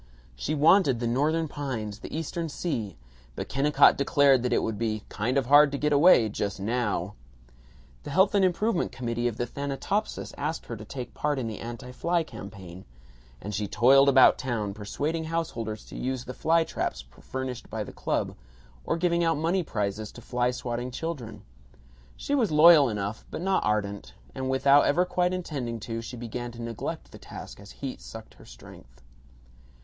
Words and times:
She 0.35 0.55
wanted 0.55 0.99
the 0.99 1.05
Northern 1.05 1.47
pines, 1.47 1.99
the 1.99 2.11
Eastern 2.17 2.49
sea, 2.49 2.97
but 3.35 3.49
Kennicott 3.49 3.97
declared 3.97 4.41
that 4.41 4.51
it 4.51 4.63
would 4.63 4.79
be 4.79 5.03
"kind 5.09 5.37
of 5.37 5.45
hard 5.45 5.71
to 5.71 5.77
get 5.77 5.93
away, 5.93 6.27
just 6.27 6.59
NOW." 6.59 7.13
The 8.01 8.09
Health 8.09 8.33
and 8.33 8.43
Improvement 8.43 8.91
Committee 8.91 9.27
of 9.27 9.37
the 9.37 9.45
Thanatopsis 9.45 10.33
asked 10.39 10.65
her 10.65 10.75
to 10.75 10.85
take 10.85 11.13
part 11.13 11.37
in 11.37 11.45
the 11.45 11.59
anti 11.59 11.91
fly 11.91 12.23
campaign, 12.23 12.83
and 13.39 13.53
she 13.53 13.67
toiled 13.67 14.09
about 14.09 14.39
town 14.39 14.73
persuading 14.73 15.25
householders 15.25 15.85
to 15.85 15.95
use 15.95 16.25
the 16.25 16.33
fly 16.33 16.63
traps 16.63 17.03
furnished 17.21 17.69
by 17.69 17.83
the 17.83 17.93
club, 17.93 18.33
or 18.83 18.97
giving 18.97 19.23
out 19.23 19.37
money 19.37 19.61
prizes 19.61 20.11
to 20.13 20.21
fly 20.23 20.49
swatting 20.49 20.89
children. 20.89 21.43
She 22.17 22.33
was 22.33 22.49
loyal 22.49 22.89
enough 22.89 23.23
but 23.29 23.43
not 23.43 23.63
ardent, 23.63 24.15
and 24.33 24.49
without 24.49 24.85
ever 24.87 25.05
quite 25.05 25.31
intending 25.31 25.79
to, 25.81 26.01
she 26.01 26.17
began 26.17 26.51
to 26.53 26.61
neglect 26.63 27.11
the 27.11 27.19
task 27.19 27.59
as 27.59 27.69
heat 27.71 28.01
sucked 28.01 28.33
at 28.33 28.39
her 28.39 28.45
strength. 28.45 29.03